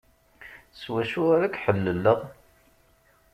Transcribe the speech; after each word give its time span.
S 0.81 0.83
wacu 0.91 1.21
ara 1.35 1.47
k-ḥelleleɣ? 1.53 2.19